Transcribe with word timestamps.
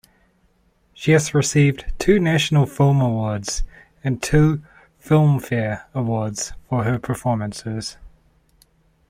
She 0.95 1.11
has 1.11 1.35
received 1.35 1.93
two 1.99 2.19
National 2.19 2.65
Film 2.65 3.01
Awards 3.01 3.61
and 4.03 4.19
two 4.19 4.63
Filmfare 4.99 5.83
Awards 5.93 6.53
for 6.67 6.85
her 6.85 6.97
performances. 6.97 7.97